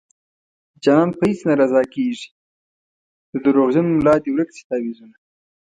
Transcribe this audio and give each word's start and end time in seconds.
جانان 0.83 1.09
په 1.17 1.21
هيڅ 1.29 1.39
نه 1.47 1.53
رضا 1.61 1.81
کيږي 1.93 2.27
د 3.31 3.33
دروغجن 3.45 3.85
ملا 3.97 4.15
دې 4.23 4.29
ورک 4.33 4.49
شي 4.55 4.63
تعويذونه 4.69 5.17